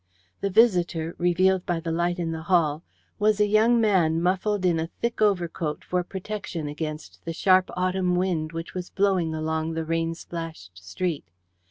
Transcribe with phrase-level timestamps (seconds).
[0.39, 2.81] The visitor, revealed by the light in the hall,
[3.19, 8.15] was a young man muffled in a thick overcoat for protection against the sharp autumn
[8.15, 11.25] wind which was blowing along the rain splashed street.